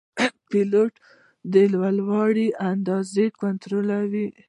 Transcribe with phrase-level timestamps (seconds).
[0.49, 0.91] پیلوټ
[1.53, 4.27] د لوړوالي اندازه کنټرولوي.